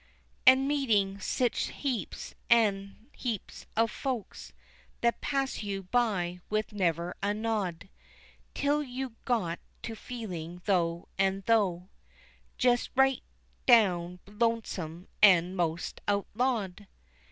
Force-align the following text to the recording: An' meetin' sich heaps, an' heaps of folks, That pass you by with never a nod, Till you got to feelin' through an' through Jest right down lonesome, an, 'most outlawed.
An' 0.47 0.67
meetin' 0.67 1.19
sich 1.19 1.67
heaps, 1.67 2.33
an' 2.49 3.09
heaps 3.15 3.67
of 3.77 3.91
folks, 3.91 4.51
That 5.01 5.21
pass 5.21 5.61
you 5.61 5.83
by 5.83 6.39
with 6.49 6.73
never 6.73 7.15
a 7.21 7.35
nod, 7.35 7.87
Till 8.55 8.81
you 8.81 9.15
got 9.25 9.59
to 9.83 9.93
feelin' 9.95 10.59
through 10.61 11.07
an' 11.19 11.43
through 11.43 11.87
Jest 12.57 12.89
right 12.95 13.21
down 13.67 14.19
lonesome, 14.25 15.07
an, 15.21 15.55
'most 15.55 16.01
outlawed. 16.07 16.87